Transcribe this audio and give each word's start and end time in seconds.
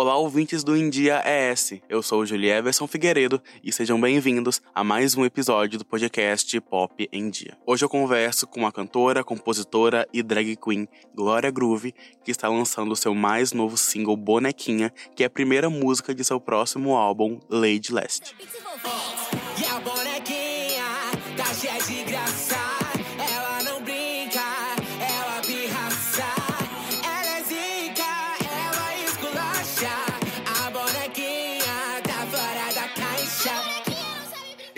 Olá, 0.00 0.16
ouvintes 0.16 0.64
do 0.64 0.74
India 0.74 1.22
ES. 1.26 1.74
Eu 1.86 2.02
sou 2.02 2.22
o 2.22 2.26
Julieverson 2.26 2.86
Figueiredo 2.86 3.38
e 3.62 3.70
sejam 3.70 4.00
bem-vindos 4.00 4.62
a 4.74 4.82
mais 4.82 5.14
um 5.14 5.26
episódio 5.26 5.78
do 5.78 5.84
podcast 5.84 6.58
Pop 6.62 7.06
em 7.12 7.28
Dia. 7.28 7.58
Hoje 7.66 7.84
eu 7.84 7.88
converso 7.88 8.46
com 8.46 8.66
a 8.66 8.72
cantora, 8.72 9.22
compositora 9.22 10.08
e 10.10 10.22
drag 10.22 10.56
queen 10.56 10.88
Glória 11.14 11.50
Groove, 11.50 11.94
que 12.24 12.30
está 12.30 12.48
lançando 12.48 12.96
seu 12.96 13.14
mais 13.14 13.52
novo 13.52 13.76
single 13.76 14.16
Bonequinha, 14.16 14.90
que 15.14 15.22
é 15.22 15.26
a 15.26 15.30
primeira 15.30 15.68
música 15.68 16.14
de 16.14 16.24
seu 16.24 16.40
próximo 16.40 16.96
álbum 16.96 17.38
Lady 17.50 17.92
Last. 17.92 18.34
E 18.40 19.64
a 19.66 19.80
bonequinha 19.80 21.10
tá 21.36 21.52
cheia 21.52 21.78
de 21.82 22.04
graça. 22.10 22.59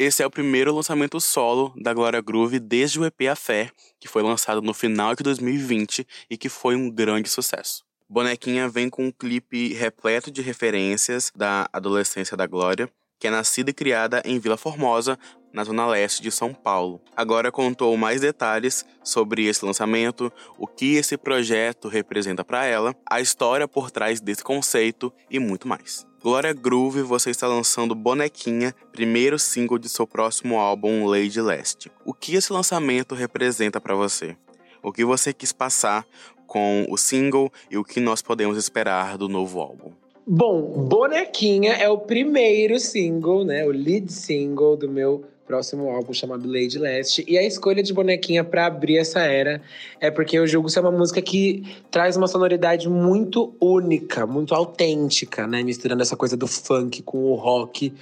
Esse 0.05 0.21
é 0.21 0.27
o 0.27 0.31
primeiro 0.31 0.75
lançamento 0.75 1.21
solo 1.21 1.73
da 1.77 1.95
Glória 1.95 2.21
Groove 2.21 2.59
desde 2.59 2.99
o 2.99 3.05
EP 3.05 3.21
A 3.31 3.37
Fé, 3.37 3.71
que 4.01 4.09
foi 4.09 4.21
lançado 4.21 4.61
no 4.61 4.75
final 4.75 5.15
de 5.15 5.23
2020 5.23 6.05
e 6.29 6.37
que 6.37 6.49
foi 6.49 6.75
um 6.75 6.91
grande 6.91 7.29
sucesso. 7.29 7.85
Bonequinha 8.09 8.69
vem 8.69 8.91
com 8.91 9.07
um 9.07 9.13
clipe 9.13 9.73
repleto 9.75 10.29
de 10.29 10.43
referências 10.43 11.31
da 11.37 11.69
adolescência 11.73 12.37
da 12.37 12.49
Glória, 12.49 12.91
que 13.17 13.29
é 13.29 13.31
nascida 13.31 13.71
e 13.71 13.73
criada 13.73 14.21
em 14.25 14.41
Vila 14.41 14.57
Formosa, 14.57 15.17
na 15.53 15.65
zona 15.65 15.87
leste 15.87 16.23
de 16.23 16.31
São 16.31 16.55
Paulo. 16.55 17.01
Agora 17.17 17.53
contou 17.53 17.97
mais 17.97 18.21
detalhes 18.21 18.85
sobre 19.03 19.47
esse 19.47 19.65
lançamento, 19.65 20.33
o 20.59 20.67
que 20.67 20.95
esse 20.95 21.17
projeto 21.17 21.89
representa 21.89 22.45
para 22.45 22.65
ela, 22.65 22.95
a 23.09 23.21
história 23.21 23.69
por 23.69 23.91
trás 23.91 24.21
desse 24.21 24.43
conceito 24.43 25.13
e 25.31 25.39
muito 25.39 25.69
mais. 25.69 26.07
Glória 26.23 26.53
Groove, 26.53 27.03
você 27.03 27.31
está 27.31 27.49
lançando 27.49 27.97
Bonequinha, 27.97 28.73
primeiro 28.93 29.39
single 29.39 29.79
de 29.79 29.89
seu 29.89 30.07
próximo 30.07 30.59
álbum 30.59 31.05
Lady 31.05 31.41
Last. 31.41 31.91
O 32.05 32.15
que 32.15 32.37
esse 32.37 32.53
lançamento 32.53 33.15
representa 33.15 33.81
para 33.81 33.97
você? 33.97 34.37
O 34.83 34.93
que 34.93 35.05
você 35.05 35.33
quis 35.33 35.53
passar 35.53 36.07
com 36.47 36.87
o 36.89 36.97
single 36.97 37.53
e 37.71 37.77
o 37.77 37.83
que 37.83 37.99
nós 37.99 38.23
podemos 38.23 38.57
esperar 38.57 39.19
do 39.19 39.29
novo 39.29 39.61
álbum? 39.61 39.91
Bom, 40.25 40.87
Bonequinha 40.87 41.73
é 41.73 41.89
o 41.89 41.99
primeiro 41.99 42.79
single, 42.79 43.45
né? 43.45 43.65
O 43.67 43.71
lead 43.71 44.13
single 44.13 44.77
do 44.77 44.89
meu 44.89 45.25
próximo 45.47 45.91
álbum 45.91 46.13
chamado 46.13 46.47
Lady 46.47 46.79
Last. 46.79 47.25
E 47.27 47.37
a 47.37 47.43
escolha 47.43 47.83
de 47.83 47.93
bonequinha 47.93 48.45
para 48.45 48.67
abrir 48.67 48.99
essa 48.99 49.21
era 49.21 49.61
é 50.01 50.11
porque 50.11 50.39
eu 50.39 50.47
julgo 50.47 50.69
ser 50.69 50.81
uma 50.81 50.91
música 50.91 51.21
que 51.21 51.65
traz 51.91 52.17
uma 52.17 52.27
sonoridade 52.27 52.89
muito 52.89 53.55
única, 53.61 54.27
muito 54.27 54.55
autêntica, 54.55 55.47
né? 55.47 55.63
Misturando 55.63 56.03
essa 56.03 56.17
coisa 56.17 56.37
do 56.37 56.47
funk 56.47 57.03
com 57.03 57.25
o 57.25 57.35
rock. 57.35 57.93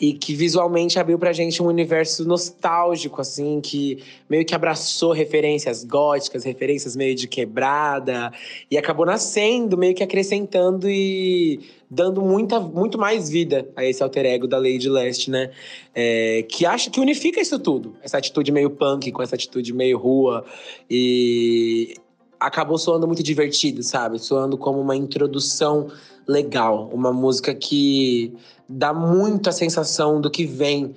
E 0.00 0.12
que 0.12 0.34
visualmente 0.34 0.98
abriu 0.98 1.18
pra 1.18 1.32
gente 1.32 1.62
um 1.62 1.66
universo 1.66 2.24
nostálgico, 2.26 3.20
assim, 3.20 3.60
que 3.60 4.02
meio 4.28 4.44
que 4.44 4.54
abraçou 4.54 5.12
referências 5.12 5.84
góticas, 5.84 6.44
referências 6.44 6.96
meio 6.96 7.14
de 7.14 7.28
quebrada. 7.28 8.32
E 8.70 8.76
acabou 8.76 9.06
nascendo, 9.06 9.76
meio 9.76 9.94
que 9.94 10.02
acrescentando 10.02 10.88
e 10.88 11.60
dando 11.90 12.20
muita, 12.20 12.58
muito 12.60 12.98
mais 12.98 13.28
vida 13.28 13.68
a 13.76 13.84
esse 13.84 14.02
alter 14.02 14.26
ego 14.26 14.46
da 14.46 14.58
Lady 14.58 14.88
Last, 14.88 15.30
né? 15.30 15.50
É, 15.94 16.44
que 16.48 16.66
acha 16.66 16.90
que 16.90 17.00
unifica 17.00 17.40
isso 17.40 17.58
tudo. 17.58 17.94
Essa 18.02 18.18
atitude 18.18 18.50
meio 18.50 18.70
punk 18.70 19.10
com 19.12 19.22
essa 19.22 19.34
atitude 19.34 19.72
meio 19.72 19.98
rua. 19.98 20.44
E 20.90 21.94
acabou 22.38 22.78
soando 22.78 23.06
muito 23.06 23.22
divertido, 23.22 23.82
sabe? 23.82 24.18
Soando 24.18 24.58
como 24.58 24.80
uma 24.80 24.96
introdução 24.96 25.88
legal. 26.26 26.90
Uma 26.92 27.12
música 27.12 27.54
que 27.54 28.36
dá 28.68 28.92
muito 28.92 29.48
a 29.48 29.52
sensação 29.52 30.20
do 30.20 30.30
que 30.30 30.44
vem 30.44 30.94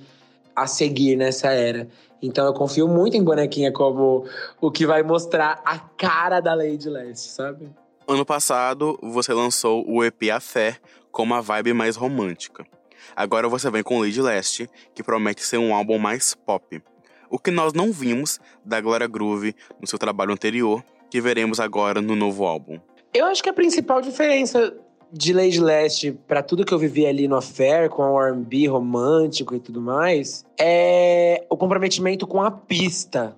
a 0.56 0.68
seguir 0.68 1.16
nessa 1.16 1.52
era. 1.52 1.88
Então 2.22 2.46
eu 2.46 2.54
confio 2.54 2.88
muito 2.88 3.16
em 3.16 3.24
Bonequinha 3.24 3.72
como 3.72 4.26
o 4.60 4.70
que 4.70 4.86
vai 4.86 5.04
mostrar 5.04 5.62
a 5.64 5.80
cara 5.80 6.42
da 6.42 6.54
Lady 6.54 6.90
Last, 6.90 7.30
sabe? 7.30 7.70
Ano 8.10 8.26
passado, 8.26 8.98
você 9.04 9.32
lançou 9.32 9.88
o 9.88 10.04
EP 10.04 10.32
A 10.34 10.40
Fé 10.40 10.78
com 11.12 11.22
uma 11.22 11.44
vibe 11.44 11.74
mais 11.74 11.96
romântica. 11.96 12.66
Agora 13.16 13.48
você 13.48 13.70
vem 13.70 13.84
com 13.84 14.02
Lady 14.02 14.20
Leste, 14.20 14.68
que 14.96 15.04
promete 15.04 15.46
ser 15.46 15.60
um 15.60 15.76
álbum 15.76 16.00
mais 16.00 16.34
pop. 16.34 16.82
O 17.30 17.38
que 17.38 17.52
nós 17.52 17.72
não 17.72 17.92
vimos 17.92 18.40
da 18.66 18.82
Glória 18.82 19.06
Groove 19.06 19.56
no 19.80 19.86
seu 19.86 20.00
trabalho 20.00 20.34
anterior, 20.34 20.84
que 21.08 21.22
veremos 21.22 21.60
agora 21.60 22.02
no 22.02 22.16
novo 22.16 22.46
álbum. 22.46 22.80
Eu 23.14 23.28
acho 23.28 23.44
que 23.44 23.50
a 23.50 23.54
principal 23.54 24.02
diferença 24.02 24.76
de 25.14 25.32
Lady 25.32 25.62
Leste 25.62 26.12
para 26.12 26.42
tudo 26.42 26.66
que 26.66 26.74
eu 26.74 26.80
vivi 26.80 27.06
ali 27.06 27.28
no 27.28 27.36
Affair, 27.36 27.92
com 27.92 28.02
o 28.02 28.20
R&B 28.20 28.70
romântico 28.70 29.54
e 29.54 29.60
tudo 29.60 29.80
mais, 29.80 30.44
é 30.60 31.46
o 31.48 31.56
comprometimento 31.56 32.26
com 32.26 32.42
a 32.42 32.50
pista. 32.50 33.38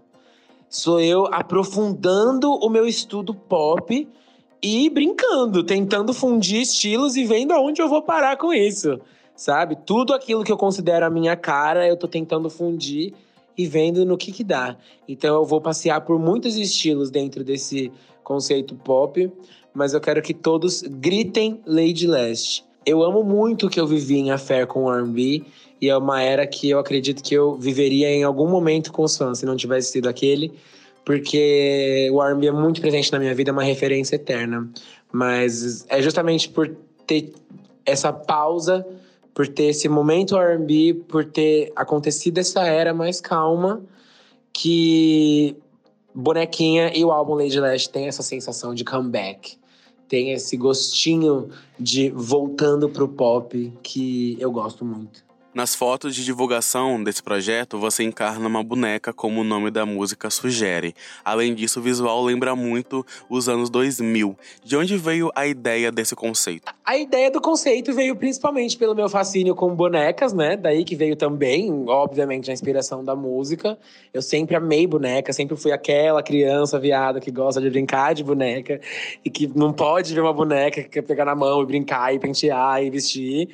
Sou 0.70 1.02
eu 1.02 1.28
aprofundando 1.28 2.50
o 2.54 2.70
meu 2.70 2.88
estudo 2.88 3.34
pop 3.34 4.08
e 4.62 4.90
brincando, 4.90 5.64
tentando 5.64 6.14
fundir 6.14 6.62
estilos 6.62 7.16
e 7.16 7.24
vendo 7.24 7.52
aonde 7.52 7.82
eu 7.82 7.90
vou 7.90 8.02
parar 8.02 8.38
com 8.38 8.54
isso, 8.54 9.00
sabe? 9.36 9.76
Tudo 9.76 10.14
aquilo 10.14 10.44
que 10.44 10.52
eu 10.52 10.58
considero 10.58 11.06
a 11.06 11.10
minha 11.10 11.36
cara, 11.36 11.88
eu 11.88 11.98
tô 11.98 12.08
tentando 12.08 12.50
fundir 12.50 13.14
e 13.58 13.66
vendo 13.66 14.06
no 14.06 14.18
que 14.18 14.32
que 14.32 14.44
dá. 14.44 14.78
Então 15.08 15.36
eu 15.36 15.46
vou 15.46 15.60
passear 15.60 16.02
por 16.02 16.20
muitos 16.20 16.56
estilos 16.58 17.10
dentro 17.10 17.44
desse 17.44 17.92
conceito 18.24 18.76
pop, 18.76 19.32
mas 19.74 19.94
eu 19.94 20.00
quero 20.00 20.22
que 20.22 20.34
todos 20.34 20.84
gritem 20.84 21.60
Lady 21.66 22.06
Last. 22.06 22.64
Eu 22.86 23.04
amo 23.04 23.24
muito 23.24 23.68
o 23.68 23.70
que 23.70 23.80
eu 23.80 23.88
vivi 23.88 24.18
em 24.18 24.32
Affair 24.32 24.68
com 24.68 24.92
R&B 24.92 25.44
e 25.80 25.90
é 25.90 25.98
uma 25.98 26.22
era 26.22 26.46
que 26.46 26.70
eu 26.70 26.80
acredito 26.80 27.24
que 27.24 27.34
eu 27.34 27.56
viveria 27.56 28.10
em 28.10 28.24
algum 28.24 28.48
momento 28.48 28.92
com 28.92 29.04
os 29.04 29.18
fãs, 29.18 29.40
se 29.40 29.46
não 29.46 29.56
tivesse 29.56 29.92
sido 29.92 30.08
aquele 30.08 30.52
porque 31.04 32.10
o 32.12 32.22
R&B 32.22 32.48
é 32.48 32.52
muito 32.52 32.82
presente 32.82 33.12
na 33.12 33.20
minha 33.20 33.34
vida, 33.34 33.52
é 33.52 33.54
uma 33.54 33.64
referência 33.64 34.16
eterna. 34.16 34.70
Mas 35.12 35.86
é 35.90 36.02
justamente 36.02 36.50
por 36.50 36.76
ter 37.06 37.34
essa 37.86 38.14
pausa, 38.14 38.86
por 39.34 39.48
ter 39.48 39.66
esse 39.66 39.90
momento 39.90 40.38
R&B, 40.38 41.04
por 41.08 41.26
ter 41.26 41.72
acontecido 41.76 42.38
essa 42.38 42.66
era 42.66 42.94
mais 42.94 43.20
calma, 43.20 43.82
que 44.54 45.56
Bonequinha 46.14 46.92
e 46.96 47.04
o 47.04 47.12
álbum 47.12 47.36
Lady 47.36 47.60
Lash 47.60 47.88
tem 47.88 48.08
essa 48.08 48.24
sensação 48.24 48.76
de 48.76 48.84
comeback. 48.84 49.58
Tem 50.08 50.34
esse 50.34 50.58
gostinho 50.58 51.50
de 51.80 52.10
voltando 52.10 52.90
pro 52.90 53.08
pop 53.08 53.72
que 53.82 54.36
eu 54.40 54.52
gosto 54.52 54.84
muito. 54.84 55.24
Nas 55.54 55.76
fotos 55.76 56.16
de 56.16 56.24
divulgação 56.24 57.04
desse 57.04 57.22
projeto, 57.22 57.78
você 57.78 58.04
encarna 58.04 58.48
uma 58.48 58.64
boneca 58.64 59.12
como 59.12 59.42
o 59.42 59.44
nome 59.44 59.70
da 59.70 59.86
música 59.86 60.30
sugere. 60.30 60.96
Além 61.26 61.54
disso, 61.54 61.82
o 61.82 61.84
visual 61.84 62.24
lembra 62.24 62.56
muito 62.56 63.06
os 63.30 63.50
anos 63.50 63.70
2000. 63.70 64.38
De 64.64 64.78
onde 64.78 64.96
veio 64.96 65.30
a 65.36 65.46
ideia 65.46 65.92
desse 65.92 66.16
conceito? 66.16 66.74
A 66.86 66.96
ideia 66.96 67.30
do 67.30 67.42
conceito 67.42 67.92
veio 67.92 68.16
principalmente 68.16 68.78
pelo 68.78 68.96
meu 68.96 69.10
fascínio 69.10 69.54
com 69.54 69.76
bonecas, 69.76 70.32
né? 70.32 70.56
Daí 70.56 70.86
que 70.86 70.96
veio 70.96 71.18
também, 71.18 71.84
obviamente, 71.86 72.50
a 72.50 72.54
inspiração 72.54 73.04
da 73.04 73.14
música. 73.14 73.78
Eu 74.14 74.22
sempre 74.22 74.56
amei 74.56 74.88
boneca, 74.88 75.34
sempre 75.34 75.58
fui 75.58 75.74
aquela 75.74 76.24
criança 76.24 76.80
viada 76.80 77.20
que 77.20 77.30
gosta 77.30 77.60
de 77.60 77.70
brincar 77.70 78.14
de 78.14 78.24
boneca 78.24 78.80
e 79.26 79.30
que 79.30 79.52
não 79.54 79.74
pode 79.74 80.14
ver 80.14 80.22
uma 80.22 80.34
boneca 80.34 80.82
que 80.82 80.88
quer 80.88 81.02
pegar 81.02 81.26
na 81.26 81.36
mão 81.36 81.62
e 81.62 81.66
brincar 81.66 82.16
e 82.16 82.20
pentear 82.20 82.82
e 82.82 82.90
vestir 82.90 83.50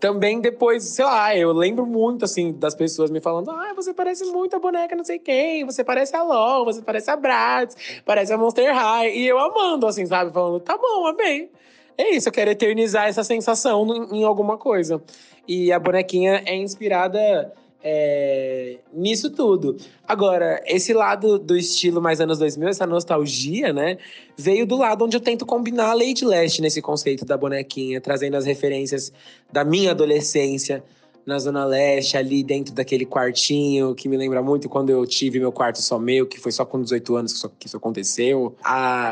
também 0.00 0.40
depois, 0.40 0.84
sei 0.84 1.04
lá, 1.04 1.36
eu 1.36 1.52
lembro 1.52 1.86
muito, 1.86 2.24
assim, 2.24 2.52
das 2.52 2.74
pessoas 2.74 3.10
me 3.10 3.20
falando: 3.20 3.50
ah, 3.50 3.72
você 3.74 3.92
parece 3.92 4.24
muito 4.26 4.56
a 4.56 4.58
boneca 4.58 4.96
não 4.96 5.04
sei 5.04 5.18
quem, 5.18 5.64
você 5.64 5.84
parece 5.84 6.14
a 6.16 6.22
LOL, 6.22 6.64
você 6.64 6.82
parece 6.82 7.10
a 7.10 7.16
Bratz, 7.16 7.76
parece 8.04 8.32
a 8.32 8.38
Monster 8.38 8.74
High. 8.74 9.16
E 9.16 9.26
eu 9.26 9.38
amando, 9.38 9.86
assim, 9.86 10.06
sabe? 10.06 10.32
Falando: 10.32 10.60
tá 10.60 10.76
bom, 10.76 11.06
amei. 11.06 11.50
É 11.96 12.10
isso, 12.10 12.28
eu 12.28 12.32
quero 12.32 12.50
eternizar 12.50 13.08
essa 13.08 13.24
sensação 13.24 13.84
em 14.12 14.22
alguma 14.22 14.56
coisa. 14.56 15.02
E 15.46 15.72
a 15.72 15.78
bonequinha 15.78 16.42
é 16.46 16.54
inspirada 16.54 17.52
é, 17.82 18.78
nisso 18.92 19.30
tudo. 19.30 19.76
Agora, 20.06 20.62
esse 20.66 20.92
lado 20.92 21.38
do 21.38 21.56
estilo 21.56 22.00
mais 22.00 22.20
anos 22.20 22.38
2000, 22.38 22.68
essa 22.68 22.86
nostalgia, 22.86 23.72
né? 23.72 23.98
Veio 24.36 24.66
do 24.66 24.76
lado 24.76 25.04
onde 25.04 25.16
eu 25.16 25.20
tento 25.20 25.46
combinar 25.46 25.90
a 25.90 25.94
Lady 25.94 26.24
Leste 26.24 26.60
nesse 26.60 26.82
conceito 26.82 27.24
da 27.24 27.36
bonequinha, 27.36 28.00
trazendo 28.00 28.36
as 28.36 28.44
referências 28.44 29.12
da 29.52 29.64
minha 29.64 29.92
adolescência, 29.92 30.82
na 31.28 31.38
Zona 31.38 31.62
Leste, 31.66 32.16
ali 32.16 32.42
dentro 32.42 32.72
daquele 32.72 33.04
quartinho, 33.04 33.94
que 33.94 34.08
me 34.08 34.16
lembra 34.16 34.42
muito 34.42 34.66
quando 34.66 34.88
eu 34.88 35.06
tive 35.06 35.38
meu 35.38 35.52
quarto 35.52 35.82
só 35.82 35.98
meu, 35.98 36.26
que 36.26 36.40
foi 36.40 36.50
só 36.50 36.64
com 36.64 36.80
18 36.80 37.16
anos 37.16 37.32
que 37.32 37.38
isso, 37.38 37.52
que 37.60 37.66
isso 37.66 37.76
aconteceu. 37.76 38.56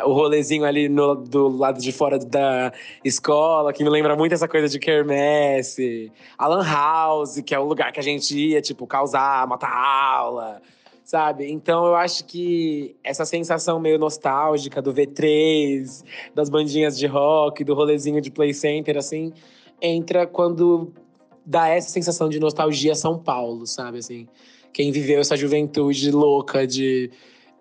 O 0.02 0.12
rolezinho 0.14 0.64
ali 0.64 0.88
no, 0.88 1.14
do 1.14 1.46
lado 1.46 1.78
de 1.78 1.92
fora 1.92 2.18
da 2.18 2.72
escola, 3.04 3.70
que 3.70 3.84
me 3.84 3.90
lembra 3.90 4.16
muito 4.16 4.32
essa 4.32 4.48
coisa 4.48 4.66
de 4.66 4.78
quermesse. 4.78 6.10
A 6.38 6.48
Lan 6.48 6.64
House, 6.64 7.42
que 7.44 7.54
é 7.54 7.58
o 7.58 7.64
lugar 7.64 7.92
que 7.92 8.00
a 8.00 8.02
gente 8.02 8.34
ia, 8.34 8.62
tipo, 8.62 8.86
causar, 8.86 9.46
matar 9.46 9.70
aula 9.70 10.62
sabe? 11.04 11.48
Então 11.52 11.86
eu 11.86 11.94
acho 11.94 12.24
que 12.24 12.96
essa 13.04 13.24
sensação 13.24 13.78
meio 13.78 13.96
nostálgica 13.96 14.82
do 14.82 14.92
V3, 14.92 16.02
das 16.34 16.48
bandinhas 16.48 16.98
de 16.98 17.06
rock, 17.06 17.62
do 17.62 17.74
rolezinho 17.74 18.20
de 18.20 18.28
play 18.28 18.52
center, 18.52 18.96
assim, 18.96 19.32
entra 19.80 20.26
quando 20.26 20.92
dá 21.46 21.68
essa 21.68 21.88
sensação 21.88 22.28
de 22.28 22.40
nostalgia 22.40 22.94
São 22.96 23.18
Paulo, 23.18 23.66
sabe? 23.66 23.98
Assim, 23.98 24.26
quem 24.72 24.90
viveu 24.90 25.20
essa 25.20 25.36
juventude 25.36 26.10
louca 26.10 26.66
de, 26.66 27.10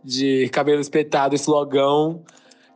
de 0.03 0.49
cabelo 0.49 0.81
espetado 0.81 1.35
e 1.35 1.37
flogão 1.37 2.23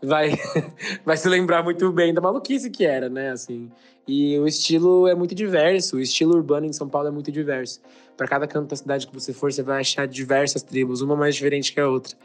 vai, 0.01 0.37
vai 1.03 1.17
se 1.17 1.27
lembrar 1.27 1.63
muito 1.63 1.91
bem 1.91 2.13
da 2.13 2.21
maluquice 2.21 2.69
que 2.69 2.85
era, 2.85 3.09
né? 3.09 3.31
Assim, 3.31 3.71
e 4.07 4.37
o 4.39 4.47
estilo 4.47 5.07
é 5.07 5.15
muito 5.15 5.33
diverso, 5.33 5.97
o 5.97 5.99
estilo 5.99 6.35
urbano 6.35 6.67
em 6.67 6.73
São 6.73 6.87
Paulo 6.87 7.07
é 7.07 7.11
muito 7.11 7.31
diverso. 7.31 7.81
Para 8.15 8.27
cada 8.27 8.47
canto 8.47 8.69
da 8.69 8.75
cidade 8.75 9.07
que 9.07 9.13
você 9.13 9.33
for, 9.33 9.51
você 9.51 9.63
vai 9.63 9.81
achar 9.81 10.07
diversas 10.07 10.61
tribos, 10.61 11.01
uma 11.01 11.15
mais 11.15 11.35
diferente 11.35 11.73
que 11.73 11.79
a 11.79 11.87
outra. 11.87 12.15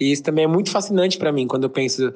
E 0.00 0.10
isso 0.10 0.22
também 0.22 0.44
é 0.44 0.48
muito 0.48 0.70
fascinante 0.70 1.18
para 1.18 1.30
mim 1.30 1.46
quando 1.46 1.64
eu 1.64 1.70
penso 1.70 2.12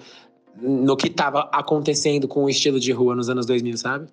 no 0.60 0.96
que 0.96 1.08
estava 1.08 1.48
acontecendo 1.52 2.26
com 2.26 2.44
o 2.44 2.48
estilo 2.48 2.80
de 2.80 2.90
rua 2.92 3.14
nos 3.14 3.28
anos 3.28 3.44
2000, 3.44 3.76
sabe? 3.76 4.08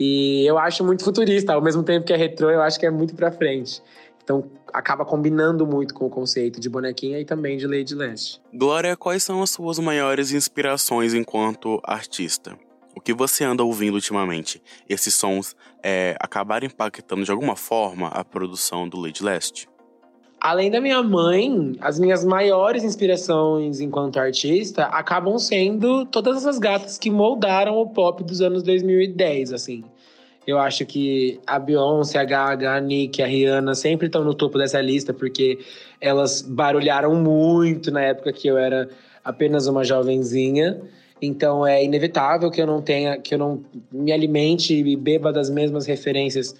E 0.00 0.46
eu 0.46 0.58
acho 0.58 0.82
muito 0.82 1.04
futurista, 1.04 1.52
ao 1.52 1.60
mesmo 1.60 1.82
tempo 1.82 2.06
que 2.06 2.12
é 2.14 2.16
retrô, 2.16 2.48
eu 2.48 2.62
acho 2.62 2.80
que 2.80 2.86
é 2.86 2.90
muito 2.90 3.14
para 3.14 3.30
frente. 3.30 3.82
Então 4.24 4.50
acaba 4.72 5.04
combinando 5.04 5.66
muito 5.66 5.92
com 5.92 6.06
o 6.06 6.10
conceito 6.10 6.58
de 6.58 6.70
bonequinha 6.70 7.18
e 7.20 7.24
também 7.26 7.58
de 7.58 7.66
Lady 7.66 7.94
Leste. 7.94 8.40
Glória, 8.54 8.96
quais 8.96 9.22
são 9.22 9.42
as 9.42 9.50
suas 9.50 9.78
maiores 9.78 10.32
inspirações 10.32 11.12
enquanto 11.12 11.80
artista? 11.84 12.56
O 12.96 13.00
que 13.00 13.12
você 13.12 13.44
anda 13.44 13.62
ouvindo 13.62 13.94
ultimamente? 13.94 14.62
Esses 14.88 15.14
sons 15.14 15.54
é, 15.82 16.16
acabaram 16.18 16.66
impactando 16.66 17.24
de 17.24 17.30
alguma 17.30 17.54
forma 17.54 18.08
a 18.08 18.24
produção 18.24 18.88
do 18.88 18.98
Lady 18.98 19.22
Leste? 19.22 19.68
Além 20.40 20.70
da 20.70 20.80
minha 20.80 21.02
mãe, 21.02 21.76
as 21.82 21.98
minhas 21.98 22.24
maiores 22.24 22.82
inspirações 22.82 23.78
enquanto 23.78 24.18
artista 24.18 24.84
acabam 24.84 25.38
sendo 25.38 26.06
todas 26.06 26.38
essas 26.38 26.58
gatas 26.58 26.96
que 26.96 27.10
moldaram 27.10 27.76
o 27.76 27.86
pop 27.90 28.24
dos 28.24 28.40
anos 28.40 28.62
2010, 28.62 29.52
assim. 29.52 29.84
Eu 30.46 30.58
acho 30.58 30.86
que 30.86 31.38
a 31.46 31.58
Beyoncé, 31.58 32.18
a 32.18 32.24
Gaga, 32.24 32.72
a 32.72 32.80
Nick, 32.80 33.22
a 33.22 33.26
Rihanna 33.26 33.74
sempre 33.74 34.06
estão 34.06 34.24
no 34.24 34.32
topo 34.32 34.56
dessa 34.56 34.80
lista 34.80 35.12
porque 35.12 35.58
elas 36.00 36.40
barulharam 36.40 37.14
muito 37.14 37.90
na 37.90 38.00
época 38.00 38.32
que 38.32 38.48
eu 38.48 38.56
era 38.56 38.88
apenas 39.22 39.66
uma 39.66 39.84
jovenzinha. 39.84 40.80
Então 41.20 41.66
é 41.66 41.84
inevitável 41.84 42.50
que 42.50 42.62
eu 42.62 42.66
não 42.66 42.80
tenha, 42.80 43.18
que 43.18 43.34
eu 43.34 43.38
não 43.38 43.62
me 43.92 44.10
alimente 44.10 44.74
e 44.74 44.96
beba 44.96 45.30
das 45.30 45.50
mesmas 45.50 45.84
referências 45.84 46.56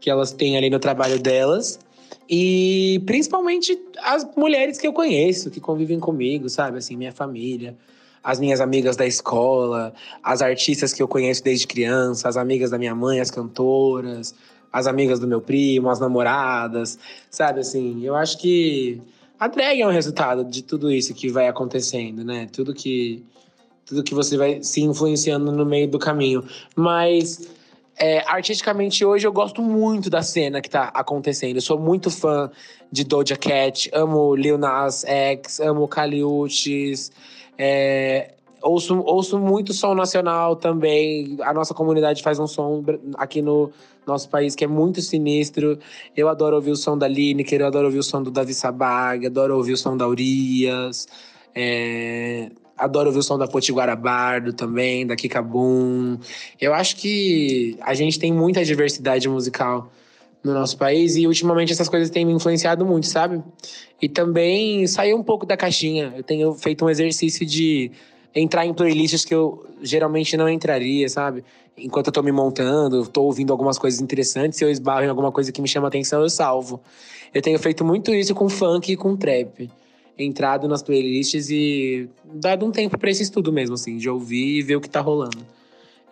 que 0.00 0.10
elas 0.10 0.32
têm 0.32 0.56
ali 0.56 0.68
no 0.68 0.80
trabalho 0.80 1.20
delas. 1.20 1.78
E 2.28 3.02
principalmente 3.06 3.78
as 4.02 4.26
mulheres 4.36 4.78
que 4.78 4.86
eu 4.86 4.92
conheço, 4.92 5.50
que 5.50 5.60
convivem 5.60 5.98
comigo, 5.98 6.48
sabe? 6.48 6.78
Assim, 6.78 6.96
minha 6.96 7.12
família, 7.12 7.76
as 8.22 8.38
minhas 8.38 8.60
amigas 8.60 8.96
da 8.96 9.06
escola, 9.06 9.92
as 10.22 10.42
artistas 10.42 10.92
que 10.92 11.02
eu 11.02 11.08
conheço 11.08 11.42
desde 11.42 11.66
criança, 11.66 12.28
as 12.28 12.36
amigas 12.36 12.70
da 12.70 12.78
minha 12.78 12.94
mãe, 12.94 13.20
as 13.20 13.30
cantoras, 13.30 14.34
as 14.72 14.86
amigas 14.86 15.18
do 15.18 15.26
meu 15.26 15.40
primo, 15.40 15.90
as 15.90 15.98
namoradas, 15.98 16.98
sabe? 17.30 17.60
Assim, 17.60 18.04
eu 18.04 18.14
acho 18.14 18.38
que 18.38 19.00
a 19.38 19.48
drag 19.48 19.80
é 19.80 19.86
um 19.86 19.90
resultado 19.90 20.44
de 20.44 20.62
tudo 20.62 20.90
isso 20.90 21.14
que 21.14 21.28
vai 21.28 21.48
acontecendo, 21.48 22.22
né? 22.22 22.48
Tudo 22.52 22.74
que 22.74 23.24
tudo 23.86 24.04
que 24.04 24.14
você 24.14 24.36
vai 24.36 24.62
se 24.62 24.82
influenciando 24.82 25.50
no 25.50 25.66
meio 25.66 25.88
do 25.88 25.98
caminho. 25.98 26.44
Mas 26.76 27.48
é, 28.00 28.24
artisticamente 28.26 29.04
hoje 29.04 29.26
eu 29.26 29.32
gosto 29.32 29.60
muito 29.60 30.08
da 30.08 30.22
cena 30.22 30.62
que 30.62 30.70
tá 30.70 30.90
acontecendo. 30.94 31.56
Eu 31.56 31.60
sou 31.60 31.78
muito 31.78 32.10
fã 32.10 32.50
de 32.90 33.04
Doja 33.04 33.36
Cat, 33.36 33.90
amo 33.92 34.34
Lil 34.34 34.56
Nas 34.56 35.04
X, 35.04 35.60
amo 35.60 35.86
Caliutes, 35.86 37.12
é, 37.58 38.32
ouço, 38.62 38.98
ouço 39.00 39.38
muito 39.38 39.74
som 39.74 39.94
nacional 39.94 40.56
também. 40.56 41.36
A 41.42 41.52
nossa 41.52 41.74
comunidade 41.74 42.22
faz 42.22 42.38
um 42.38 42.46
som 42.46 42.82
aqui 43.18 43.42
no 43.42 43.70
nosso 44.06 44.30
país 44.30 44.54
que 44.56 44.64
é 44.64 44.66
muito 44.66 45.02
sinistro. 45.02 45.78
Eu 46.16 46.30
adoro 46.30 46.56
ouvir 46.56 46.70
o 46.70 46.76
som 46.76 46.96
da 46.96 47.06
Lineker, 47.06 47.60
eu 47.60 47.66
adoro 47.66 47.84
ouvir 47.84 47.98
o 47.98 48.02
som 48.02 48.22
do 48.22 48.30
Davi 48.30 48.54
Sabag, 48.54 49.26
adoro 49.26 49.58
ouvir 49.58 49.74
o 49.74 49.76
som 49.76 49.94
da 49.94 50.08
Urias. 50.08 51.06
É, 51.54 52.50
adoro 52.80 53.08
ouvir 53.08 53.18
o 53.18 53.22
som 53.22 53.36
da 53.36 53.46
Potiguara 53.46 53.94
Bardo 53.94 54.52
também, 54.52 55.06
da 55.06 55.14
Kika 55.14 55.42
Boom. 55.42 56.18
Eu 56.60 56.72
acho 56.72 56.96
que 56.96 57.76
a 57.82 57.92
gente 57.92 58.18
tem 58.18 58.32
muita 58.32 58.64
diversidade 58.64 59.28
musical 59.28 59.92
no 60.42 60.54
nosso 60.54 60.78
país 60.78 61.16
e 61.16 61.26
ultimamente 61.26 61.72
essas 61.72 61.88
coisas 61.88 62.08
têm 62.08 62.24
me 62.24 62.32
influenciado 62.32 62.84
muito, 62.86 63.06
sabe? 63.06 63.42
E 64.00 64.08
também 64.08 64.86
sair 64.86 65.12
um 65.12 65.22
pouco 65.22 65.44
da 65.44 65.56
caixinha. 65.56 66.14
Eu 66.16 66.22
tenho 66.22 66.54
feito 66.54 66.82
um 66.84 66.88
exercício 66.88 67.44
de 67.44 67.92
entrar 68.34 68.64
em 68.64 68.72
playlists 68.72 69.24
que 69.24 69.34
eu 69.34 69.66
geralmente 69.82 70.36
não 70.38 70.48
entraria, 70.48 71.06
sabe? 71.08 71.44
Enquanto 71.76 72.06
eu 72.06 72.12
tô 72.12 72.22
me 72.22 72.32
montando, 72.32 73.06
tô 73.06 73.24
ouvindo 73.24 73.52
algumas 73.52 73.78
coisas 73.78 74.00
interessantes, 74.00 74.58
se 74.58 74.64
eu 74.64 74.70
esbarro 74.70 75.04
em 75.04 75.08
alguma 75.08 75.30
coisa 75.30 75.52
que 75.52 75.60
me 75.60 75.68
chama 75.68 75.88
atenção, 75.88 76.22
eu 76.22 76.30
salvo. 76.30 76.80
Eu 77.34 77.42
tenho 77.42 77.58
feito 77.58 77.84
muito 77.84 78.14
isso 78.14 78.34
com 78.34 78.48
funk 78.48 78.92
e 78.92 78.96
com 78.96 79.16
trap 79.16 79.70
entrado 80.22 80.68
nas 80.68 80.82
playlists 80.82 81.50
e 81.50 82.08
dado 82.24 82.66
um 82.66 82.70
tempo 82.70 82.98
para 82.98 83.10
esse 83.10 83.22
estudo 83.22 83.52
mesmo, 83.52 83.74
assim, 83.74 83.96
de 83.96 84.08
ouvir 84.08 84.58
e 84.58 84.62
ver 84.62 84.76
o 84.76 84.80
que 84.80 84.88
tá 84.88 85.00
rolando. 85.00 85.38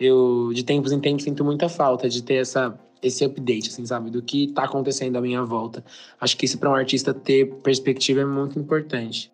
Eu, 0.00 0.50
de 0.54 0.62
tempos 0.64 0.92
em 0.92 1.00
tempos, 1.00 1.24
sinto 1.24 1.44
muita 1.44 1.68
falta 1.68 2.08
de 2.08 2.22
ter 2.22 2.34
essa, 2.34 2.78
esse 3.02 3.24
update, 3.24 3.68
assim, 3.68 3.84
sabe? 3.84 4.10
Do 4.10 4.22
que 4.22 4.48
tá 4.48 4.64
acontecendo 4.64 5.16
à 5.16 5.20
minha 5.20 5.42
volta. 5.44 5.84
Acho 6.20 6.36
que 6.36 6.44
isso 6.44 6.58
para 6.58 6.70
um 6.70 6.74
artista 6.74 7.12
ter 7.12 7.46
perspectiva 7.62 8.20
é 8.20 8.24
muito 8.24 8.58
importante. 8.58 9.30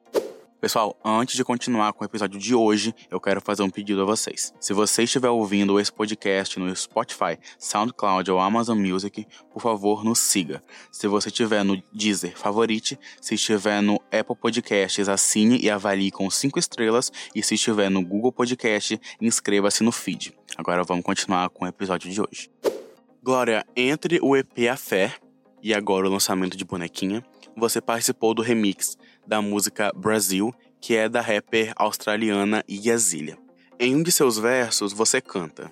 Pessoal, 0.65 0.99
antes 1.05 1.37
de 1.37 1.45
continuar 1.45 1.93
com 1.93 2.03
o 2.03 2.07
episódio 2.07 2.41
de 2.41 2.55
hoje, 2.55 2.95
eu 3.11 3.21
quero 3.21 3.39
fazer 3.39 3.63
um 3.63 3.69
pedido 3.69 4.01
a 4.01 4.07
vocês. 4.07 4.51
Se 4.59 4.73
você 4.73 5.03
estiver 5.03 5.29
ouvindo 5.29 5.79
esse 5.79 5.93
podcast 5.93 6.59
no 6.59 6.75
Spotify, 6.75 7.39
SoundCloud 7.59 8.31
ou 8.31 8.41
Amazon 8.41 8.79
Music, 8.79 9.27
por 9.53 9.61
favor, 9.61 10.03
nos 10.03 10.21
siga. 10.21 10.65
Se 10.91 11.07
você 11.07 11.29
estiver 11.29 11.63
no 11.63 11.83
Deezer, 11.93 12.35
favorite. 12.35 12.99
Se 13.21 13.35
estiver 13.35 13.83
no 13.83 14.01
Apple 14.11 14.35
Podcasts, 14.35 15.07
assine 15.07 15.59
e 15.59 15.69
avalie 15.69 16.11
com 16.11 16.31
5 16.31 16.59
estrelas. 16.59 17.13
E 17.35 17.43
se 17.43 17.57
estiver 17.57 17.91
no 17.91 18.03
Google 18.03 18.33
Podcast, 18.33 18.99
inscreva-se 19.21 19.85
no 19.85 19.93
feed. 19.93 20.35
Agora 20.57 20.83
vamos 20.83 21.05
continuar 21.05 21.51
com 21.51 21.67
o 21.67 21.69
episódio 21.69 22.11
de 22.11 22.23
hoje. 22.23 22.51
Glória, 23.23 23.67
entre 23.77 24.19
o 24.23 24.35
EP 24.35 24.67
A 24.73 24.79
Fé 24.79 25.15
e 25.65 25.73
agora 25.73 26.07
o 26.07 26.11
lançamento 26.11 26.59
de 26.59 26.65
Bonequinha, 26.65 27.25
você 27.57 27.81
participou 27.81 28.35
do 28.35 28.43
remix 28.43 28.97
da 29.27 29.41
música 29.41 29.93
Brasil, 29.95 30.55
que 30.81 30.97
é 30.97 31.09
da 31.09 31.21
rapper 31.21 31.73
australiana 31.77 32.65
Yazilha. 32.69 33.39
Em 33.79 33.97
um 33.97 34.03
de 34.03 34.13
seus 34.13 34.39
versos, 34.39 34.93
você 34.93 35.21
canta. 35.21 35.71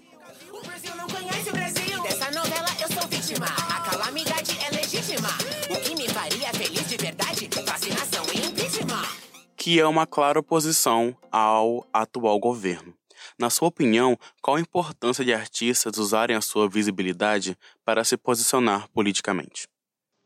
O 0.53 0.67
Brasil 0.67 0.95
não 0.97 1.07
conhece 1.07 1.51
o 1.51 1.53
Brasil. 1.53 2.03
Dessa 2.03 2.31
novela 2.31 2.69
eu 2.81 2.89
sou 2.89 3.09
vítima. 3.09 3.47
A 3.47 3.91
calamidade 3.91 4.59
é 4.59 4.71
legítima. 4.75 5.29
O 5.71 5.81
que 5.81 5.95
me 5.95 6.09
faria 6.09 6.49
feliz 6.53 6.89
de 6.89 6.97
verdade? 6.97 7.49
Vacinação 7.65 8.25
e 8.35 8.47
impeachment. 8.47 9.07
Que 9.57 9.79
é 9.79 9.87
uma 9.87 10.07
clara 10.07 10.41
oposição 10.41 11.17
ao 11.31 11.87
atual 11.93 12.39
governo. 12.41 12.95
Na 13.39 13.51
sua 13.51 13.69
opinião, 13.69 14.19
qual 14.41 14.57
a 14.57 14.61
importância 14.61 15.25
de 15.25 15.33
artistas 15.33 15.97
usarem 15.97 16.37
a 16.37 16.41
sua 16.41 16.69
visibilidade 16.69 17.57
para 17.85 18.05
se 18.05 18.17
posicionar 18.17 18.89
politicamente? 18.89 19.69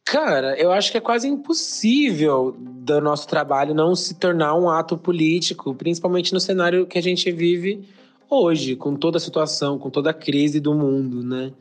Cara, 0.07 0.57
eu 0.57 0.71
acho 0.71 0.93
que 0.93 0.99
é 0.99 1.01
quase 1.01 1.27
impossível 1.27 2.55
do 2.57 3.01
nosso 3.01 3.27
trabalho 3.27 3.75
não 3.75 3.93
se 3.97 4.15
tornar 4.15 4.55
um 4.55 4.71
ato 4.71 4.97
político, 4.97 5.75
principalmente 5.75 6.33
no 6.33 6.39
cenário 6.39 6.87
que 6.87 6.97
a 6.97 7.03
gente 7.03 7.29
vive 7.33 7.85
hoje, 8.31 8.77
com 8.77 8.95
toda 8.95 9.17
a 9.17 9.21
situação, 9.21 9.81
com 9.81 9.91
toda 9.91 10.11
a 10.11 10.15
crise 10.15 10.61
do 10.61 10.73
mundo, 10.73 11.25
né? 11.25 11.53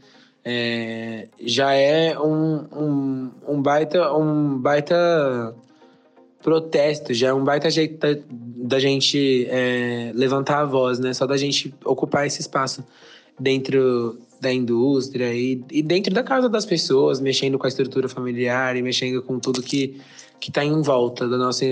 É, 0.44 1.28
já 1.42 1.74
é 1.74 2.20
um, 2.20 2.68
um, 2.72 3.32
um, 3.48 3.62
baita, 3.64 4.14
um 4.14 4.60
baita 4.60 5.56
protesto, 6.44 7.16
já 7.16 7.30
é 7.30 7.34
um 7.34 7.44
baita 7.44 7.68
jeito 7.72 7.98
da, 7.98 8.16
da 8.30 8.80
gente 8.80 9.48
é, 9.50 10.12
levantar 10.14 10.60
a 10.60 10.66
voz, 10.66 11.00
né? 11.00 11.14
Só 11.14 11.26
da 11.26 11.36
gente 11.36 11.74
ocupar 11.84 12.28
esse 12.28 12.42
espaço 12.42 12.86
dentro 13.40 14.18
da 14.42 14.52
indústria 14.52 15.34
e, 15.34 15.64
e 15.72 15.82
dentro 15.82 16.14
da 16.14 16.24
casa 16.24 16.48
das 16.50 16.66
pessoas, 16.66 17.20
mexendo 17.20 17.58
com 17.58 17.66
a 17.66 17.70
estrutura 17.70 18.08
familiar 18.08 18.76
e 18.76 18.82
mexendo 18.82 19.22
com 19.22 19.40
tudo 19.40 19.62
que 19.62 20.00
que 20.40 20.50
está 20.50 20.64
em 20.64 20.82
volta 20.82 21.28
do 21.28 21.38
nosso 21.38 21.64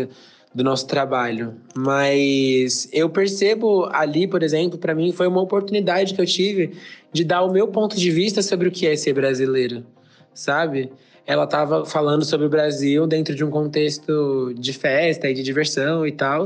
do 0.53 0.63
nosso 0.63 0.85
trabalho. 0.85 1.55
Mas 1.75 2.87
eu 2.93 3.09
percebo 3.09 3.85
ali, 3.91 4.27
por 4.27 4.43
exemplo, 4.43 4.77
para 4.77 4.93
mim 4.93 5.11
foi 5.11 5.27
uma 5.27 5.41
oportunidade 5.41 6.13
que 6.13 6.21
eu 6.21 6.25
tive 6.25 6.75
de 7.11 7.23
dar 7.23 7.41
o 7.41 7.51
meu 7.51 7.67
ponto 7.67 7.97
de 7.97 8.11
vista 8.11 8.41
sobre 8.41 8.67
o 8.67 8.71
que 8.71 8.85
é 8.85 8.95
ser 8.95 9.13
brasileiro, 9.13 9.83
sabe? 10.33 10.91
Ela 11.25 11.45
estava 11.45 11.85
falando 11.85 12.23
sobre 12.23 12.45
o 12.45 12.49
Brasil 12.49 13.07
dentro 13.07 13.33
de 13.33 13.43
um 13.43 13.49
contexto 13.49 14.53
de 14.55 14.73
festa 14.73 15.29
e 15.29 15.33
de 15.33 15.41
diversão 15.41 16.05
e 16.05 16.11
tal. 16.11 16.43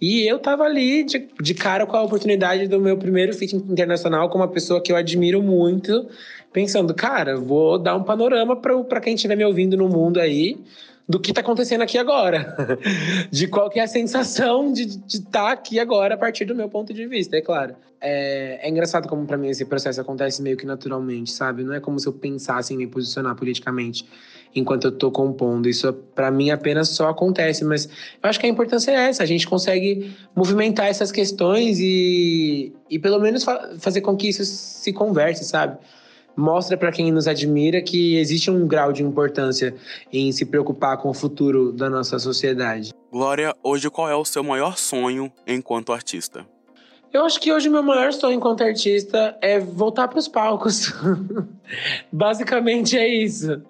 E 0.00 0.26
eu 0.26 0.38
tava 0.38 0.64
ali 0.64 1.04
de, 1.04 1.28
de 1.40 1.54
cara 1.54 1.84
com 1.84 1.96
a 1.96 2.02
oportunidade 2.02 2.66
do 2.66 2.80
meu 2.80 2.96
primeiro 2.96 3.34
feat 3.34 3.54
internacional 3.54 4.30
com 4.30 4.38
uma 4.38 4.48
pessoa 4.48 4.80
que 4.80 4.90
eu 4.90 4.96
admiro 4.96 5.42
muito, 5.42 6.08
pensando, 6.52 6.94
cara, 6.94 7.36
vou 7.36 7.78
dar 7.78 7.96
um 7.96 8.02
panorama 8.02 8.56
para 8.56 9.00
quem 9.00 9.14
estiver 9.14 9.36
me 9.36 9.44
ouvindo 9.44 9.76
no 9.76 9.88
mundo 9.88 10.18
aí 10.18 10.56
do 11.10 11.18
que 11.18 11.32
tá 11.32 11.40
acontecendo 11.40 11.82
aqui 11.82 11.98
agora. 11.98 12.56
de 13.32 13.48
qual 13.48 13.68
que 13.68 13.80
é 13.80 13.82
a 13.82 13.88
sensação 13.88 14.72
de 14.72 14.82
estar 15.08 15.46
tá 15.46 15.50
aqui 15.50 15.80
agora 15.80 16.14
a 16.14 16.16
partir 16.16 16.44
do 16.44 16.54
meu 16.54 16.68
ponto 16.68 16.94
de 16.94 17.04
vista, 17.04 17.36
é 17.36 17.40
claro. 17.40 17.74
É, 18.00 18.60
é 18.62 18.70
engraçado 18.70 19.08
como 19.08 19.26
para 19.26 19.36
mim 19.36 19.48
esse 19.48 19.64
processo 19.64 20.00
acontece 20.00 20.40
meio 20.40 20.56
que 20.56 20.64
naturalmente, 20.64 21.32
sabe? 21.32 21.64
Não 21.64 21.74
é 21.74 21.80
como 21.80 21.98
se 21.98 22.06
eu 22.06 22.12
pensasse 22.12 22.72
em 22.72 22.76
me 22.76 22.86
posicionar 22.86 23.34
politicamente 23.34 24.06
enquanto 24.54 24.84
eu 24.84 24.92
tô 24.92 25.10
compondo. 25.10 25.68
Isso 25.68 25.92
para 26.14 26.30
mim 26.30 26.50
apenas 26.50 26.90
só 26.90 27.08
acontece, 27.08 27.64
mas 27.64 27.86
eu 27.86 28.30
acho 28.30 28.38
que 28.38 28.46
a 28.46 28.48
importância 28.48 28.92
é 28.92 29.08
essa, 29.08 29.24
a 29.24 29.26
gente 29.26 29.48
consegue 29.48 30.14
movimentar 30.34 30.86
essas 30.86 31.10
questões 31.10 31.80
e, 31.80 32.72
e 32.88 33.00
pelo 33.00 33.18
menos 33.18 33.42
fa 33.42 33.74
fazer 33.80 34.00
com 34.00 34.16
que 34.16 34.28
isso 34.28 34.44
se 34.44 34.92
converse, 34.92 35.44
sabe? 35.44 35.76
Mostra 36.40 36.74
para 36.74 36.90
quem 36.90 37.12
nos 37.12 37.28
admira 37.28 37.82
que 37.82 38.16
existe 38.16 38.50
um 38.50 38.66
grau 38.66 38.94
de 38.94 39.02
importância 39.02 39.74
em 40.10 40.32
se 40.32 40.46
preocupar 40.46 40.96
com 40.96 41.10
o 41.10 41.14
futuro 41.14 41.70
da 41.70 41.90
nossa 41.90 42.18
sociedade. 42.18 42.94
Glória, 43.12 43.54
hoje 43.62 43.90
qual 43.90 44.08
é 44.08 44.16
o 44.16 44.24
seu 44.24 44.42
maior 44.42 44.78
sonho 44.78 45.30
enquanto 45.46 45.92
artista? 45.92 46.46
Eu 47.12 47.26
acho 47.26 47.38
que 47.38 47.52
hoje 47.52 47.68
o 47.68 47.72
meu 47.72 47.82
maior 47.82 48.10
sonho 48.14 48.38
enquanto 48.38 48.62
artista 48.62 49.36
é 49.42 49.60
voltar 49.60 50.08
para 50.08 50.18
os 50.18 50.28
palcos. 50.28 50.94
Basicamente 52.10 52.96
é 52.96 53.06
isso. 53.06 53.60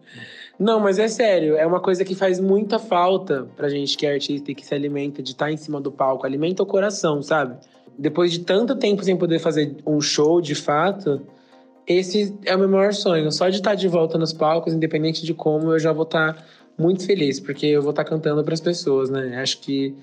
Não, 0.56 0.78
mas 0.78 1.00
é 1.00 1.08
sério, 1.08 1.56
é 1.56 1.66
uma 1.66 1.80
coisa 1.80 2.04
que 2.04 2.14
faz 2.14 2.38
muita 2.38 2.78
falta 2.78 3.48
pra 3.56 3.68
gente 3.68 3.96
que 3.96 4.06
é 4.06 4.12
artista 4.12 4.52
e 4.52 4.54
que 4.54 4.64
se 4.64 4.72
alimenta 4.72 5.20
de 5.20 5.32
estar 5.32 5.46
tá 5.46 5.52
em 5.52 5.56
cima 5.56 5.80
do 5.80 5.90
palco. 5.90 6.24
Alimenta 6.24 6.62
o 6.62 6.66
coração, 6.66 7.20
sabe? 7.20 7.56
Depois 7.98 8.30
de 8.30 8.40
tanto 8.40 8.76
tempo 8.76 9.02
sem 9.02 9.16
poder 9.16 9.40
fazer 9.40 9.74
um 9.84 10.00
show 10.00 10.40
de 10.40 10.54
fato, 10.54 11.20
esse 11.86 12.36
é 12.44 12.54
o 12.54 12.58
meu 12.58 12.68
maior 12.68 12.92
sonho. 12.92 13.30
Só 13.32 13.48
de 13.48 13.56
estar 13.56 13.70
tá 13.70 13.76
de 13.76 13.88
volta 13.88 14.18
nos 14.18 14.32
palcos, 14.32 14.72
independente 14.72 15.24
de 15.24 15.34
como, 15.34 15.72
eu 15.72 15.78
já 15.78 15.92
vou 15.92 16.04
estar 16.04 16.34
tá 16.34 16.44
muito 16.78 17.04
feliz, 17.04 17.38
porque 17.38 17.66
eu 17.66 17.82
vou 17.82 17.90
estar 17.90 18.04
cantando 18.04 18.42
para 18.42 18.54
as 18.54 18.60
pessoas, 18.60 19.10
né? 19.10 19.40
Acho 19.40 19.60
que 19.60 19.94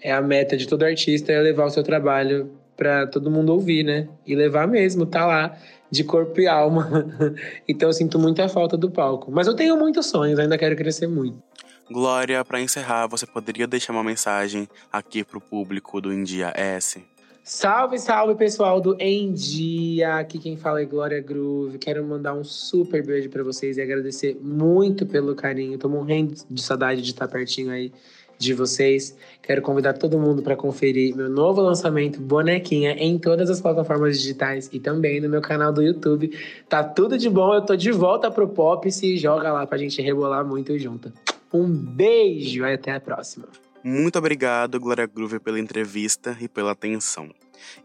é 0.00 0.12
a 0.12 0.20
meta 0.20 0.56
de 0.56 0.66
todo 0.66 0.84
artista 0.84 1.32
é 1.32 1.40
levar 1.40 1.66
o 1.66 1.70
seu 1.70 1.82
trabalho 1.82 2.50
para 2.76 3.06
todo 3.06 3.30
mundo 3.30 3.52
ouvir, 3.52 3.82
né? 3.82 4.08
E 4.26 4.34
levar 4.34 4.68
mesmo, 4.68 5.06
tá 5.06 5.24
lá 5.24 5.56
de 5.90 6.04
corpo 6.04 6.40
e 6.40 6.46
alma. 6.46 7.06
então 7.66 7.88
eu 7.88 7.92
sinto 7.92 8.18
muita 8.18 8.48
falta 8.48 8.76
do 8.76 8.90
palco. 8.90 9.30
Mas 9.30 9.46
eu 9.46 9.54
tenho 9.54 9.76
muitos 9.76 10.06
sonhos, 10.06 10.38
ainda 10.38 10.58
quero 10.58 10.76
crescer 10.76 11.06
muito. 11.06 11.42
Glória, 11.90 12.44
para 12.44 12.60
encerrar, 12.60 13.06
você 13.06 13.24
poderia 13.24 13.66
deixar 13.66 13.92
uma 13.92 14.02
mensagem 14.02 14.68
aqui 14.92 15.22
pro 15.22 15.40
público 15.40 16.00
do 16.00 16.12
India 16.12 16.52
S? 16.56 17.02
Salve, 17.48 17.96
salve 18.00 18.34
pessoal 18.34 18.80
do 18.80 18.96
Em 18.98 19.32
Dia! 19.32 20.16
Aqui 20.16 20.36
quem 20.36 20.56
fala 20.56 20.80
é 20.80 20.84
Glória 20.84 21.20
Groove. 21.20 21.78
Quero 21.78 22.04
mandar 22.04 22.34
um 22.34 22.42
super 22.42 23.06
beijo 23.06 23.30
para 23.30 23.44
vocês 23.44 23.76
e 23.76 23.80
agradecer 23.80 24.36
muito 24.42 25.06
pelo 25.06 25.32
carinho. 25.32 25.78
Tô 25.78 25.88
morrendo 25.88 26.34
de 26.50 26.60
saudade 26.60 27.00
de 27.00 27.12
estar 27.12 27.28
pertinho 27.28 27.70
aí 27.70 27.92
de 28.36 28.52
vocês. 28.52 29.16
Quero 29.40 29.62
convidar 29.62 29.92
todo 29.92 30.18
mundo 30.18 30.42
para 30.42 30.56
conferir 30.56 31.14
meu 31.14 31.30
novo 31.30 31.60
lançamento 31.60 32.20
Bonequinha 32.20 32.96
em 32.98 33.16
todas 33.16 33.48
as 33.48 33.60
plataformas 33.60 34.18
digitais 34.18 34.68
e 34.72 34.80
também 34.80 35.20
no 35.20 35.28
meu 35.28 35.40
canal 35.40 35.72
do 35.72 35.82
YouTube. 35.84 36.36
Tá 36.68 36.82
tudo 36.82 37.16
de 37.16 37.30
bom, 37.30 37.54
eu 37.54 37.62
tô 37.64 37.76
de 37.76 37.92
volta 37.92 38.28
pro 38.28 38.48
Pop, 38.48 38.90
se 38.90 39.16
joga 39.16 39.52
lá 39.52 39.64
pra 39.64 39.78
gente 39.78 40.02
rebolar 40.02 40.44
muito 40.44 40.76
junto. 40.80 41.12
Um 41.54 41.68
beijo 41.68 42.66
e 42.66 42.74
até 42.74 42.90
a 42.90 43.00
próxima. 43.00 43.46
Muito 43.88 44.18
obrigado, 44.18 44.80
Glória 44.80 45.06
Groove, 45.06 45.38
pela 45.38 45.60
entrevista 45.60 46.36
e 46.40 46.48
pela 46.48 46.72
atenção. 46.72 47.32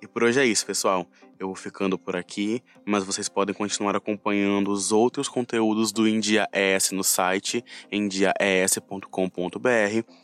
E 0.02 0.08
por 0.08 0.24
hoje 0.24 0.40
é 0.40 0.46
isso, 0.48 0.66
pessoal. 0.66 1.06
Eu 1.38 1.46
vou 1.46 1.56
ficando 1.56 1.96
por 1.96 2.16
aqui, 2.16 2.64
mas 2.84 3.04
vocês 3.04 3.30
podem 3.30 3.54
continuar 3.54 3.96
acompanhando 3.96 4.72
os 4.72 4.92
outros 4.92 5.30
conteúdos 5.30 5.92
do 5.92 6.08
India 6.08 6.48
ES 6.52 6.90
no 6.90 7.04
site 7.04 7.64
endiaes.com.br 7.92 9.08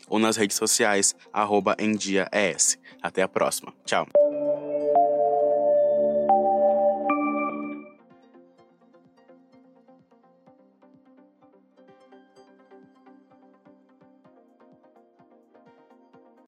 ou 0.08 0.18
nas 0.18 0.36
redes 0.36 0.58
sociais 0.58 1.16
arroba 1.32 1.76
endiaes. 1.78 2.80
Até 3.00 3.22
a 3.22 3.28
próxima. 3.28 3.72
Tchau. 3.86 4.08